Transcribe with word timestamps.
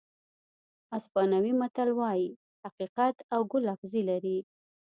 اسپانوي 0.97 1.51
متل 1.61 1.89
وایي 1.99 2.27
حقیقت 2.63 3.15
او 3.33 3.39
ګل 3.51 3.63
اغزي 3.75 4.01
لري. 4.09 4.37